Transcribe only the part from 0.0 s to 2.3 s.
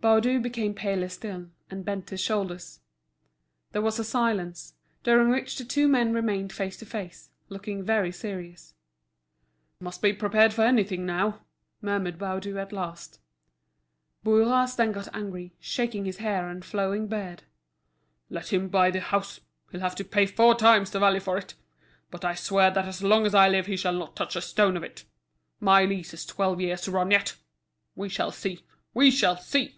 Baudu became paler still, and bent his